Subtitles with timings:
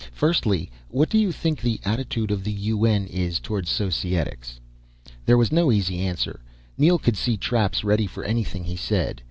[0.13, 4.59] Firstly, what do you think the attitude of the UN is towards Societics?"
[5.27, 6.41] There was no easy answer,
[6.75, 9.19] Neel could see traps ready for anything he said.